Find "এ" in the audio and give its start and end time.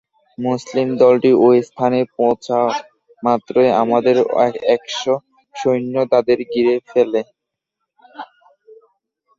1.47-1.67